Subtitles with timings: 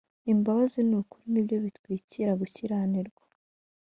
[0.31, 3.23] Imbabazi n‟ukuri nibyo bitwikira gukiranirwa